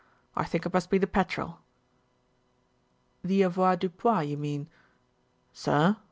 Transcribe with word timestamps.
"I 0.35 0.45
think 0.45 0.65
it 0.65 0.73
must 0.73 0.89
be 0.89 0.97
the 0.97 1.05
petrol." 1.05 1.59
"The 3.23 3.43
avoirdupois, 3.43 4.21
you 4.21 4.35
mean." 4.35 4.67
"Sir?" 5.53 5.97